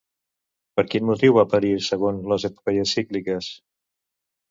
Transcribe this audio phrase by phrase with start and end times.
[0.79, 3.55] Per quin motiu va perir segons les epopeies cícliques?